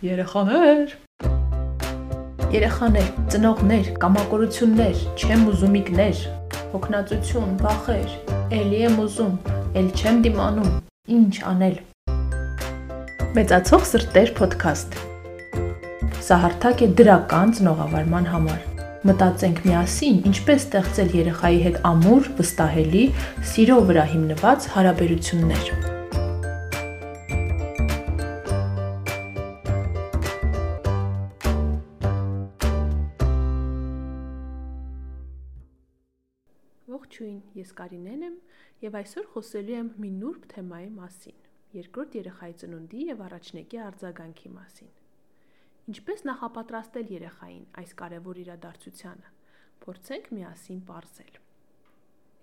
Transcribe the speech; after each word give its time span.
Երեխաներ 0.00 0.92
Երեխաներ, 2.54 3.08
ծնողներ, 3.32 3.88
կամակորություններ, 4.00 5.02
չեմ 5.20 5.42
ուզումիկներ, 5.50 6.22
հոգնածություն, 6.72 7.50
վախեր, 7.60 8.14
էլի 8.56 8.80
եմ 8.86 8.96
ուզում, 9.04 9.34
էլ 9.76 9.90
չեմ 10.00 10.22
դիմանում, 10.24 10.70
ինչ 11.18 11.34
անել։ 11.52 11.76
Մեծացող 13.36 13.86
սրտեր 13.90 14.34
ոդքասթ։ 14.40 14.98
Սա 16.24 16.40
հարթակ 16.46 16.86
է 16.88 16.90
դրական 17.02 17.54
ծնողավարման 17.60 18.32
համար։ 18.32 18.66
Մտածենք 19.04 19.62
միասին, 19.68 20.24
ինչպես 20.32 20.66
ստեղծել 20.70 21.14
երեխայի 21.20 21.62
հետ 21.68 21.78
ամուր, 21.92 22.34
վստահելի, 22.40 23.06
սիրո 23.52 23.80
վրա 23.92 24.10
հիմնված 24.16 24.72
հարաբերություններ։ 24.80 25.89
Ողջույն, 37.00 37.36
ես 37.56 37.70
Կարինեն 37.78 38.22
եմ 38.26 38.34
եւ 38.84 38.96
այսօր 38.98 39.28
խոսելու 39.32 39.74
եմ 39.76 39.86
մի 40.02 40.08
նուրբ 40.20 40.42
թեմայի 40.52 40.88
մասին՝ 40.96 41.36
երկրորդ 41.76 42.16
երեխայի 42.18 42.56
ծնունդի 42.60 43.04
եւ 43.08 43.22
առաջնեկի 43.26 43.78
արձագանքի 43.84 44.50
մասին։ 44.56 44.90
Ինչպես 45.90 46.24
նախապատրաստել 46.28 47.12
երեխային 47.14 47.62
այս 47.80 47.94
կարևոր 48.00 48.40
իրադարձությանը։ 48.42 49.32
Փորձենք 49.84 50.28
միասին 50.36 50.82
ողջել։ 50.90 51.40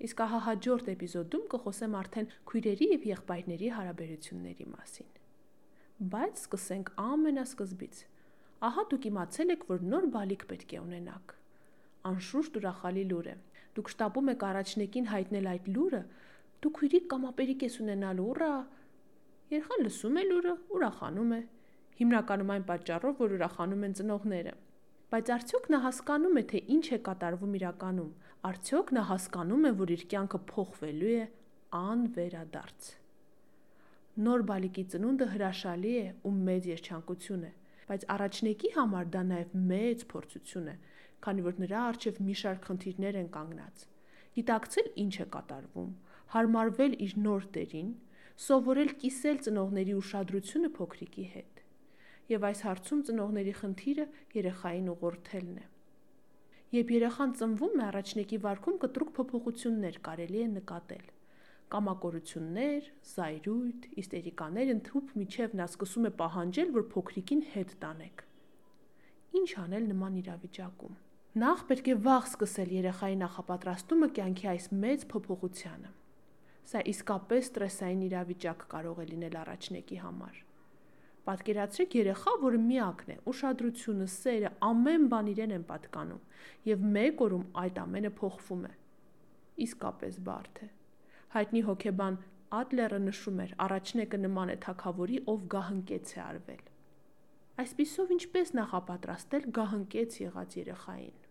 Իսկ 0.08 0.24
ահա 0.26 0.40
հաջորդ 0.48 0.90
էպիզոդում 0.98 1.46
կխոսեմ 1.54 1.98
արդեն 2.02 2.32
քույրերի 2.50 2.88
եւ 2.98 3.06
եղբայրների 3.14 3.70
հարաբերությունների 3.78 4.68
մասին։ 4.74 5.12
Բայց 6.18 6.42
սկսենք 6.48 6.92
ամենասկզբից։ 7.06 8.02
Ահա 8.68 8.84
դուք 8.90 9.08
իմացել 9.12 9.54
եք, 9.54 9.70
որ 9.70 9.86
նոր 9.94 10.10
բալիկ 10.18 10.44
պետք 10.50 10.74
է 10.78 10.82
ունենաք։ 10.82 11.34
Անշուշտ 12.08 12.60
ուրախալի 12.62 13.06
լուր 13.12 13.30
է 13.34 13.38
դուք 13.78 13.92
շտապում 13.94 14.32
եք 14.34 14.46
առաջնեկին 14.48 15.10
հայտնել 15.14 15.50
այդ 15.54 15.68
լուրը, 15.78 16.02
դու 16.66 16.72
քույրիկ 16.78 17.06
կամ 17.14 17.26
ապերիկ 17.32 17.66
ես 17.68 17.76
ունենալու, 17.84 18.28
ուռա։ 18.34 18.54
Երխան 19.54 19.84
լսում 19.88 20.18
է 20.18 20.24
լուրը, 20.28 20.54
ուրախանում 20.78 21.34
է։ 21.38 21.42
Հիմնականում 21.98 22.54
այն 22.58 22.66
պատճառով, 22.68 23.20
որ 23.22 23.36
ուրախանում 23.38 23.86
են 23.88 23.94
ծնողները։ 23.98 24.54
Բայց 25.08 25.30
արդյոք 25.38 25.68
նա 25.72 25.78
հասկանում 25.86 26.38
է, 26.38 26.44
թե 26.52 26.60
ինչ 26.76 26.86
է 26.98 27.00
կատարվում 27.08 27.54
իրականում։ 27.58 28.10
Արդյոք 28.48 28.90
նա 28.98 29.04
հասկանում 29.08 29.68
է, 29.68 29.72
որ 29.82 29.94
իր 29.96 30.04
կյանքը 30.12 30.40
փոխվելու 30.52 31.14
է 31.18 31.22
անվերադարձ։ 31.78 32.90
Նոր 34.28 34.44
բալիկի 34.50 34.84
ծնունդը 34.92 35.28
հրաշալի 35.32 35.94
է 36.02 36.06
ու 36.28 36.34
մեծ 36.48 36.68
երջանկություն 36.74 37.48
է, 37.48 37.52
բայց 37.88 38.06
առաջնեկի 38.18 38.72
համար 38.78 39.10
դա 39.16 39.24
նաև 39.32 39.56
մեծ 39.72 40.06
փորձություն 40.12 40.70
է, 40.74 40.76
քանի 41.26 41.46
որ 41.48 41.62
նրա 41.64 41.84
առջև 41.92 42.20
մի 42.28 42.36
շարք 42.42 42.68
խնդիրներ 42.70 43.18
են 43.22 43.30
կանգնած։ 43.38 43.86
Գիտակցել 44.38 44.90
ինչ 45.04 45.16
է 45.24 45.28
կատարվում, 45.36 45.90
հարմարվել 46.34 46.98
իր 47.08 47.16
նոր 47.26 47.48
տերին, 47.58 47.90
սովորել 48.48 48.92
կիսել 49.02 49.42
ծնողների 49.48 49.98
ուշադրությունը 49.98 50.72
փոքրիկի 50.78 51.28
հետ։ 51.34 51.62
Եվ 52.38 52.48
այս 52.52 52.64
հարցում 52.68 53.04
ծնողների 53.08 53.54
խնդիրը 53.62 54.08
երեխային 54.38 54.90
ուղղորդելն 54.94 55.60
է։ 55.64 55.68
Երբ 56.78 56.90
երեխան 56.98 57.38
ծնվում 57.42 57.78
է, 57.78 57.84
առաջնեկի 57.88 58.42
վարքում 58.48 58.82
կտրուկ 58.84 59.14
փոփոխություններ 59.18 60.02
կարելի 60.08 60.42
է 60.44 60.50
նկատել 60.58 61.06
կամակորություններ, 61.74 62.86
զայրույթ, 63.12 63.88
իստերիկաներ 64.02 64.70
ընդհուպ 64.74 65.10
միջև 65.20 65.56
նա 65.60 65.66
սկսում 65.68 66.08
է 66.08 66.12
պահանջել, 66.22 66.70
որ 66.78 66.86
փոքրիկին 66.94 67.42
հետ 67.56 67.74
տանեք։ 67.82 68.24
Ինչ 69.40 69.50
անել 69.64 69.90
նման 69.92 70.16
իրավիճակում։ 70.22 70.96
Նախ 71.36 71.64
պետք 71.70 71.88
է 71.92 71.96
վաղ 72.08 72.28
սկսել 72.32 72.70
երեխայի 72.78 73.18
նախապատրաստումը 73.22 74.08
կյանքի 74.18 74.48
այս 74.54 74.68
մեծ 74.84 75.04
փոփոխությանը։ 75.12 75.92
Սա 76.68 76.80
իսկապես 76.92 77.50
ստրեսային 77.52 78.06
իրավիճակ 78.08 78.64
կարող 78.72 79.02
է 79.04 79.06
լինել 79.12 79.36
առաջնեկի 79.42 80.00
համար։ 80.04 80.40
Պատկերացրեք 81.28 81.96
երեխա, 81.98 82.34
որը 82.40 82.60
միակն 82.64 83.12
է, 83.12 83.18
ուշադրությունը, 83.28 84.08
սերը, 84.14 84.52
ամեն 84.64 85.06
բան 85.12 85.30
իրեն 85.34 85.54
են 85.58 85.68
պատկանում, 85.68 86.24
եւ 86.72 86.88
մեկ 86.96 87.24
օրում 87.28 87.46
այդ 87.64 87.80
ամենը 87.84 88.12
փոխվում 88.22 88.64
է։ 88.68 88.74
Իսկապես 89.68 90.20
բարդ 90.28 90.64
է։ 90.64 90.70
Հայտնի 91.36 91.64
հոգեբան 91.68 92.20
Ադլերը 92.58 93.00
նշում 93.04 93.40
էր, 93.44 93.54
առաջնեկը 93.68 94.20
նման 94.24 94.52
է 94.54 94.58
թակավորի, 94.64 95.18
ով 95.28 95.46
գահընկեց 95.52 96.12
է 96.16 96.22
արվել։ 96.26 96.68
Այսպիսով 97.64 98.14
ինչպես 98.16 98.54
նախապատրաստել 98.62 99.48
գահընկեց 99.58 100.22
եղած 100.24 100.62
երեխային։ 100.64 101.27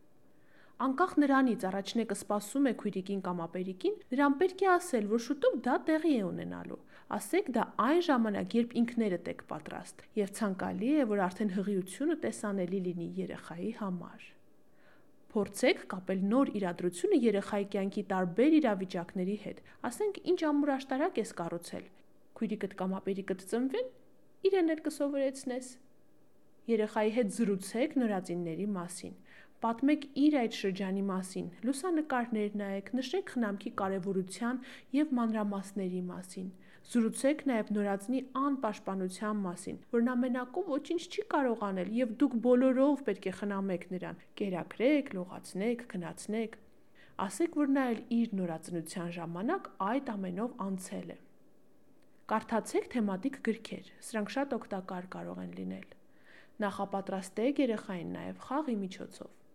Անկախ 0.77 1.13
նրանից 1.17 1.63
առաջնեկը 1.65 2.15
սպասում 2.21 2.67
է 2.69 2.73
քույրիկին 2.81 3.21
կամ 3.25 3.39
ապերիկին, 3.47 3.95
նրան 4.13 4.35
պետք 4.41 4.65
է 4.65 4.67
ասել, 4.75 5.07
որ 5.09 5.21
շուտով 5.27 5.55
դա 5.65 5.77
տեղի 5.89 6.11
է 6.17 6.25
ունենալու։ 6.27 6.77
Ասեք 7.17 7.47
դա 7.57 7.63
այն 7.81 8.01
ժամանակ, 8.09 8.57
երբ 8.59 8.75
ինքներդ 8.81 9.31
եք 9.33 9.41
պատրաստ, 9.53 10.05
եւ 10.21 10.35
ցանկալի 10.37 10.91
է, 11.01 11.07
որ 11.13 11.23
արդեն 11.27 11.53
հղիությունը 11.57 12.17
տեսանելի 12.27 12.81
լինի 12.89 13.09
երեխայի 13.23 13.71
համար։ 13.81 14.27
Փորձեք 15.33 15.81
կապել 15.97 16.21
նոր 16.37 16.53
իրադրությունը 16.61 17.17
երեխայի 17.25 17.67
կյանքի 17.73 18.05
տարբեր 18.13 18.59
իրավիճակների 18.61 19.39
հետ։ 19.47 19.65
Ասենք, 19.89 20.21
ինչ 20.33 20.41
ամուր 20.51 20.73
աշտարակ 20.77 21.21
ես 21.25 21.33
կառուցել։ 21.41 21.89
Քույրիկդ 22.37 22.77
կամ 22.77 22.97
ապերիկդ 23.01 23.45
ծնվեն, 23.49 23.91
իրեն 24.51 24.73
էլ 24.77 24.81
կսովորեցնես։ 24.87 25.69
Երեխայի 26.67 27.13
հետ 27.17 27.29
զրուցեք 27.37 27.93
նորածինների 28.01 28.67
մասին 28.77 29.15
Պատմեք 29.65 30.03
իր 30.21 30.35
այդ 30.39 30.57
շրջանի 30.61 31.03
մասին, 31.09 31.47
լուսանկարներ 31.67 32.57
նայեք, 32.61 32.89
նշեք 32.99 33.31
խնամքի 33.35 33.71
կարևորության 33.81 34.59
եւ 34.97 35.15
մանրամասների 35.19 36.03
մասին։ 36.11 36.51
Զրուցեք 36.87 37.41
նաև 37.51 37.71
նորածնի 37.77 38.21
անպաշտպանության 38.41 39.41
մասին, 39.47 39.79
որն 39.97 40.11
ամենակում 40.13 40.69
ոչինչ 40.75 41.01
չի 41.07 41.25
կարող 41.33 41.65
անել 41.69 41.89
եւ 41.99 42.13
դուք 42.21 42.37
բոլորով 42.47 43.01
պետք 43.09 43.27
է 43.27 43.33
խնամեք 43.39 43.87
նրան։ 43.97 44.21
Կերակրեք, 44.41 45.11
լողացնեք, 45.17 45.87
քնացնեք։ 45.97 46.59
Ասեք, 47.27 47.57
որ 47.57 47.73
նա 47.79 47.87
իր 48.21 48.37
նորածնության 48.39 49.11
ժամանակ 49.17 49.71
այդ 49.89 50.13
ամենով 50.15 50.55
անցել 50.67 51.11
է։ 51.17 51.19
Կարդացեք 52.31 52.87
թեմատիկ 52.93 53.41
գրքեր։ 53.49 53.91
Սրանք 54.11 54.37
շատ 54.37 54.55
օգտակար 54.61 55.11
կարող 55.17 55.43
են 55.47 55.53
լինել։ 55.59 55.91
Նախապատրաստեք 56.67 57.65
երեխային 57.67 58.15
նաև 58.21 58.47
խաղի 58.47 58.79
միջոցով։ 58.85 59.46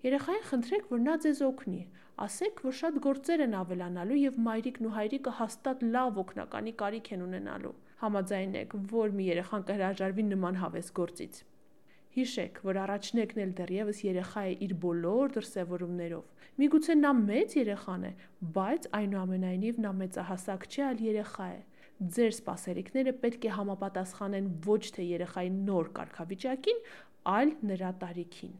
Երեխային 0.00 0.44
խնդրեք, 0.48 0.84
որ 0.88 1.00
նա 1.04 1.14
ձեզ 1.20 1.40
օգնի։ 1.44 1.78
Ասեք, 2.24 2.60
որ 2.64 2.74
շատ 2.78 2.98
գործեր 3.04 3.42
են 3.44 3.56
ավելանալու 3.58 4.16
եւ 4.20 4.36
մայրիկն 4.46 4.86
ու 4.88 4.92
հայրիկը 4.94 5.32
հաստատ 5.40 5.82
լավ 5.96 6.20
օգնականի 6.22 6.72
կարիք 6.80 7.10
են 7.16 7.24
ունենալու։ 7.26 7.72
Համաձայնեք, 8.00 8.76
որ 8.92 9.12
մի 9.18 9.26
երեխան 9.26 9.66
կհրաժարվի 9.70 10.24
նման 10.30 10.60
հավես 10.60 10.88
գործից։ 11.00 11.40
Հիշեք, 12.16 12.62
որ 12.70 12.80
առաջնեկն 12.84 13.42
էլ 13.44 13.52
դեռևս 13.60 14.00
երեխա 14.06 14.46
է 14.48 14.54
իր 14.64 14.72
բոլոր 14.86 15.34
դրսևորումներով։ 15.36 16.48
Միգուցե 16.64 16.96
նա 17.00 17.12
մեծ 17.20 17.58
երեխան 17.60 18.08
է, 18.08 18.14
բայց 18.56 18.88
այնուամենայնիվ 19.00 19.84
նա 19.84 19.92
մեծահասակ 20.00 20.66
չէ, 20.70 20.82
այլ 20.88 21.04
երեխա 21.10 21.50
է։ 21.50 21.60
Ձեր 22.16 22.34
սպասելիքները 22.40 23.16
պետք 23.20 23.46
է 23.46 23.54
համապատասխանեն 23.60 24.50
ոչ 24.64 24.82
թե 24.96 25.06
երեխայի 25.10 25.54
նոր 25.60 25.94
կարգավիճակին, 26.00 26.82
այլ 27.36 27.56
նրա 27.70 27.94
տարիքին։ 28.00 28.58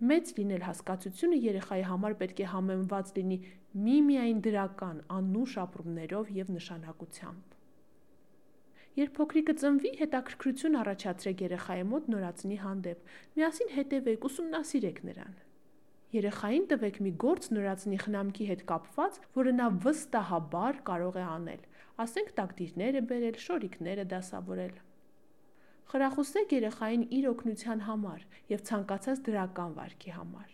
Մեծ 0.00 0.30
լինել 0.38 0.62
հասկացությունը 0.64 1.38
երեխայի 1.44 1.82
համար 1.90 2.14
պետք 2.20 2.38
է 2.40 2.44
համեմված 2.50 3.10
լինի 3.18 3.36
միմիայն 3.84 4.38
դրական, 4.46 5.02
անուշ 5.16 5.56
ապրումներով 5.60 6.30
եւ 6.36 6.52
նշանակությամբ։ 6.56 7.56
Երբ 9.00 9.12
փոքրիկը 9.20 9.54
ծնվի, 9.60 9.92
հետաքրքրություն 10.00 10.78
առաջացրեք 10.80 11.44
երեխայի 11.46 11.84
մոտ 11.92 12.08
նորածնի 12.14 12.58
հանդեպ։ 12.64 13.12
Միասին 13.36 13.70
հետևեք, 13.76 14.26
ուսումնասիրեք 14.30 14.98
նրան։ 15.10 15.38
Երեխային 16.16 16.64
տվեք 16.72 16.96
մի 17.06 17.12
գործ 17.22 17.50
նորածնի 17.54 17.98
խնամքի 18.02 18.46
հետ 18.50 18.64
կապված, 18.72 19.20
որը 19.36 19.52
նա 19.60 19.68
վստահաբար 19.84 20.80
կարող 20.90 21.20
է 21.20 21.26
անել։ 21.36 21.66
Ասենք 22.02 22.32
տակտիրներ 22.40 22.98
է 22.98 23.02
բերել, 23.12 23.38
շորիկներ 23.46 24.00
է 24.00 24.06
դասավորել։ 24.16 24.74
Խրախուսեք 25.90 26.52
երեխային 26.54 27.04
իր 27.18 27.24
օգնության 27.32 27.80
համար 27.82 28.20
եւ 28.50 28.60
ցանկացած 28.68 29.22
դրական 29.26 29.72
վարքի 29.74 30.12
համար։ 30.14 30.50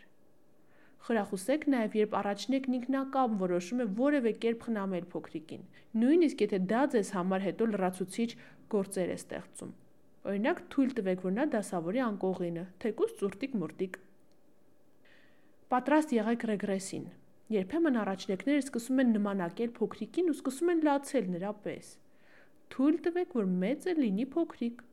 Խրախուսեք 1.07 1.67
նաև, 1.75 1.97
երբ 2.01 2.15
առաջնեկն 2.21 2.77
ինքնակամ 2.79 3.35
որոշում 3.43 3.83
է 3.85 3.87
որևէ 3.99 4.33
կերպ 4.45 4.65
խնամել 4.67 5.05
փոքրիկին, 5.13 5.67
նույնիսկ 6.03 6.41
եթե 6.47 6.61
դա 6.73 6.81
ձեզ 6.95 7.11
համար 7.17 7.45
հետո 7.47 7.69
լրացուցիչ 7.75 8.31
գործեր 8.77 9.13
է 9.13 9.19
ստեղծում։ 9.21 9.77
Օրինակ, 10.27 10.65
թույլ 10.73 10.97
տվեք, 10.97 11.21
որ 11.27 11.37
նա 11.37 11.47
դասավորի 11.53 12.03
անկողինը, 12.07 12.65
թեկուզ 12.83 13.15
ծուրտիկ-մուրտիկ։ 13.21 14.01
Պատրաստ 15.77 16.17
եղեք 16.17 16.49
ռեգրեսին։ 16.51 17.07
Երբեմն 17.61 18.01
առաջնեկները 18.07 18.65
սկսում 18.65 19.05
են 19.05 19.15
նմանակել 19.21 19.71
փոքրիկին 19.77 20.33
ու 20.33 20.37
սկսում 20.41 20.73
են 20.73 20.85
լացել 20.89 21.31
նրա 21.37 21.53
պես։ 21.67 21.95
Թույլ 22.75 22.97
տվեք, 23.07 23.37
որ 23.39 23.51
մեծը 23.63 23.95
լինի 24.01 24.27
փոքրիկ, 24.35 24.86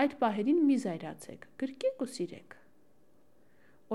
Այդ 0.00 0.14
պահերին 0.20 0.58
մի 0.68 0.74
զայրացեք, 0.82 1.44
գրկեք 1.60 2.02
ու 2.04 2.06
սիրեք։ 2.14 2.56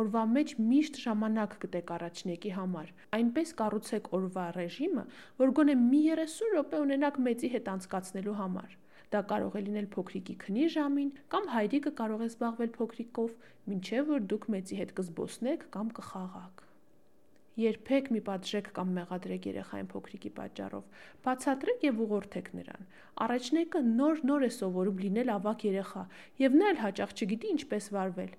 Օրվա 0.02 0.24
մեջ 0.32 0.54
միշտ 0.70 0.96
ժամանակ 1.02 1.54
գտեք 1.62 1.92
առաջնեկի 1.96 2.54
համար։ 2.56 2.88
Այնպես 3.18 3.52
կառուցեք 3.60 4.10
օրվա 4.18 4.46
ռեժիմը, 4.56 5.04
որ 5.44 5.54
գոնե 5.60 5.76
մի 5.82 6.02
30 6.16 6.50
րոպե 6.56 6.82
ունենաք 6.86 7.22
մեծի 7.28 7.52
հետ 7.58 7.70
անցկացնելու 7.76 8.36
համար։ 8.42 8.76
Դա 9.14 9.24
կարող 9.34 9.60
է 9.62 9.64
լինել 9.68 9.92
փոքրիկի 9.94 10.38
քնի 10.48 10.68
ժամին, 10.80 11.14
կամ 11.36 11.50
հայրիկը 11.54 11.96
կարող 12.02 12.26
է 12.26 12.32
զբաղվել 12.32 12.76
փոքրիկով, 12.82 13.40
ինչեւ 13.78 14.12
որ 14.16 14.28
դուք 14.34 14.52
մեծի 14.58 14.82
հետ 14.82 14.98
կզբոսնեք 15.02 15.70
կամ 15.78 15.96
կխաղաք։ 16.02 16.70
Երբեք 17.62 18.10
մի 18.16 18.20
պատժեք 18.28 18.68
կամ 18.78 18.92
մեղադրեք 18.98 19.46
երեխային 19.50 19.90
փոքրիկի 19.92 20.32
պատճառով։ 20.38 21.02
Բացատրեք 21.28 21.86
եւ 21.86 22.02
ուղղորդեք 22.06 22.50
նրան։ 22.58 22.90
Առաջնեկը 23.26 23.82
նոր-նոր 23.88 24.46
է 24.48 24.52
սովորում 24.58 25.02
լինել 25.06 25.32
ավակ 25.36 25.66
երեխա, 25.68 26.04
եւ 26.42 26.58
նա 26.62 26.72
էլ 26.72 26.82
հաճախ 26.86 27.16
չգիտի 27.18 27.54
ինչպես 27.56 27.90
վարվել։ 27.98 28.36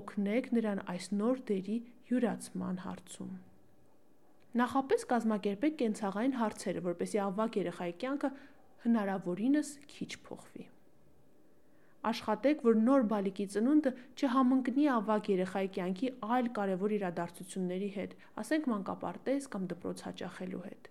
Օգնեք 0.00 0.52
նրան 0.58 0.84
այս 0.96 1.10
նոր 1.22 1.42
դերի 1.50 1.78
յուրացման 2.10 2.80
հարցում։ 2.86 3.34
Նախապես 4.56 5.10
կազմակերպեք 5.16 5.76
կենցաղային 5.82 6.38
հարցերը, 6.42 6.86
որպեսզի 6.90 7.20
ավակ 7.26 7.60
երեխայի 7.62 8.00
կյանքը 8.06 8.32
հնարավորինս 8.86 9.76
քիչ 9.92 10.10
փոխվի 10.26 10.72
աշխատեք, 12.10 12.60
որ 12.66 12.76
նոր 12.86 13.04
բալիկի 13.10 13.46
ծնունդը 13.52 13.92
չհամընկնի 14.16 14.84
ավակ 14.96 15.30
երեխայի 15.32 15.70
կյանքի 15.76 16.10
այլ 16.36 16.50
կարևոր 16.58 16.94
իրադարձությունների 16.96 17.88
հետ, 17.96 18.12
ասենք 18.42 18.68
մանկապարտեզ 18.72 19.48
կամ 19.54 19.64
դպրոց 19.72 20.04
հաճախելու 20.06 20.62
հետ։ 20.66 20.90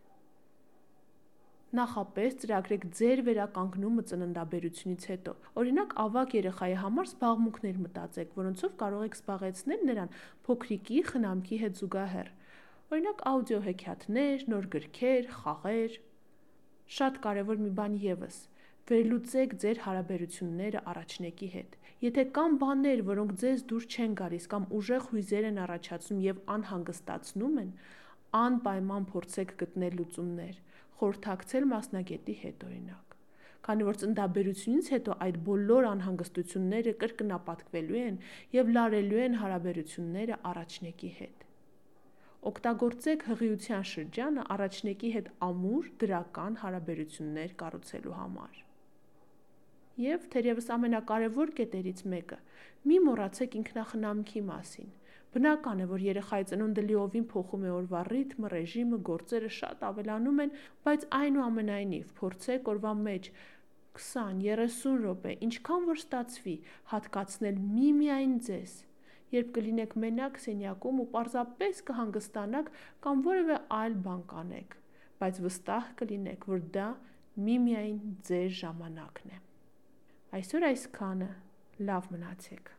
Նախապես 1.75 2.35
ծրագրեք 2.41 2.83
ձեր 2.97 3.21
վերականգնումը 3.27 4.03
ծննդաբերությունից 4.09 5.06
հետո։ 5.12 5.31
Օրինակ, 5.59 5.95
ավակ 6.06 6.35
երեխայի 6.38 6.75
համար 6.81 7.09
զբաղմունքներ 7.09 7.79
մտածեք, 7.85 8.35
որոնցով 8.39 8.75
կարող 8.79 9.06
եք 9.09 9.17
զբաղեցնել 9.19 9.85
նրան 9.89 10.13
փոքրիկի 10.47 11.01
խնամքի 11.09 11.59
հետ 11.65 11.79
զուգահեռ։ 11.81 12.31
Օրինակ, 12.95 13.23
աուդիոհեքիաթներ, 13.33 14.45
նոր 14.56 14.69
գրքեր, 14.75 15.31
խաղեր։ 15.41 16.00
Շատ 16.95 17.19
կարևոր 17.25 17.63
մի 17.65 17.71
բան 17.81 18.00
եւս 18.06 18.39
վերլուծեք 18.90 19.54
ձեր 19.62 19.80
հարաբերությունները 19.82 20.82
առաջնեկի 20.92 21.48
հետ։ 21.54 21.78
Եթե 22.06 22.24
կան 22.38 22.58
բաներ, 22.62 23.00
որոնք 23.08 23.32
ձեզ 23.42 23.62
դուր 23.72 23.86
չեն 23.90 24.12
գալիս 24.20 24.44
կամ 24.52 24.68
ուժեղ 24.80 25.08
հույզեր 25.14 25.48
են 25.50 25.56
առաջացնում 25.64 26.20
եւ 26.26 26.42
անհանգստացնում 26.56 27.56
են, 27.62 27.72
անպայման 28.40 29.08
փորձեք 29.10 29.54
գտնել 29.62 29.98
լուծումներ, 30.02 30.60
խորհրդակցել 31.00 31.66
մասնագետի 31.72 32.36
հետ 32.44 32.68
օրինակ։ 32.70 33.16
Քանի 33.66 33.88
որ 33.90 34.00
ծնդաբերությունից 34.04 34.92
հետո 34.94 35.18
այդ 35.26 35.40
բոլոր 35.50 35.88
անհանգստությունները 35.90 36.94
կրկնապատկվելու 37.02 38.00
են 38.06 38.20
եւ 38.58 38.72
լարելու 38.76 39.24
են 39.26 39.40
հարաբերությունները 39.42 40.40
առաջնեկի 40.52 41.12
հետ։ 41.24 41.48
Օգտագործեք 42.52 43.26
հղիության 43.32 43.90
շրջանը 43.96 44.46
առաջնեկի 44.58 45.12
հետ 45.18 45.34
ամուր 45.50 45.92
դրական 46.06 46.62
հարաբերություններ 46.62 47.58
կառուցելու 47.66 48.18
համար։ 48.22 48.64
Եվ 49.95 50.24
թերևս 50.33 50.65
ամենակարևոր 50.75 51.51
կետերից 51.56 52.00
մեկը՝ 52.12 52.38
մի 52.92 52.95
մոռացեք 53.03 53.53
ինքնախնամքի 53.59 54.42
մասին։ 54.47 54.89
Բնական 55.36 55.83
է, 55.83 55.86
որ 55.92 56.03
երեխայի 56.06 56.47
ծնունդը 56.50 56.83
լիովին 56.88 57.27
փոխում 57.31 57.63
է 57.63 57.71
օրվա 57.75 58.01
ռիթմը, 58.09 58.50
ռեժիմը, 58.56 59.00
գործերը 59.09 59.51
շատ 59.59 59.86
ավելանում 59.89 60.42
են, 60.45 60.51
բայց 60.88 61.06
այնուամենայնիվ 61.19 62.12
փորձեք 62.19 62.68
օրվա 62.75 62.94
մեջ 63.06 63.30
20-30 64.01 65.00
րոպե, 65.06 65.33
ինչքան 65.47 65.88
որ 65.92 66.03
ստացվի, 66.03 66.57
հատկացնել 66.91 67.63
միմիայն 67.80 68.36
ձեզ։ 68.51 68.75
Երբ 69.36 69.56
կլինեք 69.56 69.98
մենակ 70.03 70.44
սենյակում 70.44 71.01
ու 71.06 71.09
պարզապես 71.15 71.81
կհանգստանաք 71.88 72.71
կամ 73.07 73.25
որևէ 73.31 73.63
այլ 73.80 73.98
բան 74.12 74.21
կանեք, 74.36 74.77
բայց 75.24 75.41
վստահ 75.48 75.89
կլինեք, 76.03 76.48
որ 76.51 76.69
դա 76.75 76.94
միմիայն 77.48 78.00
ձեր 78.27 78.56
ժամանակն 78.59 79.36
է։ 79.39 79.44
Այսօր 80.36 80.64
այսքանը։ 80.68 81.28
Լավ 81.88 82.08
մնացեք։ 82.12 82.72